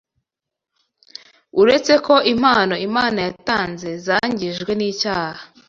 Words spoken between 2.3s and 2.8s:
impano